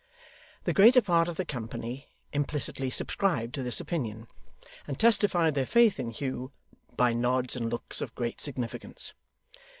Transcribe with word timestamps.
The 0.63 0.73
greater 0.73 0.99
part 0.99 1.27
of 1.27 1.35
the 1.35 1.45
company 1.45 2.09
implicitly 2.33 2.89
subscribed 2.89 3.53
to 3.53 3.61
this 3.61 3.79
opinion, 3.79 4.25
and 4.87 4.99
testified 4.99 5.53
their 5.53 5.67
faith 5.67 5.99
in 5.99 6.09
Hugh 6.09 6.51
by 6.97 7.13
nods 7.13 7.55
and 7.55 7.69
looks 7.69 8.01
of 8.01 8.15
great 8.15 8.41
significance. 8.41 9.13